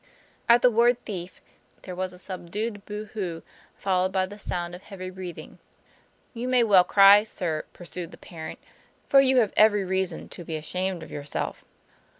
[0.49, 1.41] At the word" thief"
[1.83, 3.43] there was a subdued boo hoo,
[3.77, 5.59] followed by the sound of heavy breathing.
[6.33, 8.57] "You may well cry, sir," pursued the parent,"
[9.07, 11.63] for you have every reason to be ashamed of yourself."